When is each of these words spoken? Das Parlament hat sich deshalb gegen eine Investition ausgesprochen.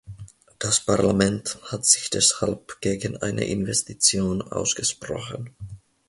Das 0.57 0.79
Parlament 0.79 1.59
hat 1.65 1.85
sich 1.85 2.09
deshalb 2.09 2.81
gegen 2.81 3.17
eine 3.17 3.43
Investition 3.43 4.41
ausgesprochen. 4.41 5.55